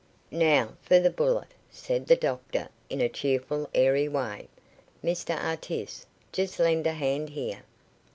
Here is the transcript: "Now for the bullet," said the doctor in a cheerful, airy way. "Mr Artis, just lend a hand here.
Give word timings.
"Now 0.31 0.69
for 0.81 0.97
the 0.99 1.11
bullet," 1.11 1.51
said 1.69 2.07
the 2.07 2.15
doctor 2.15 2.69
in 2.89 3.01
a 3.01 3.07
cheerful, 3.07 3.69
airy 3.75 4.07
way. 4.07 4.47
"Mr 5.03 5.39
Artis, 5.39 6.07
just 6.31 6.57
lend 6.57 6.87
a 6.87 6.93
hand 6.93 7.29
here. 7.29 7.61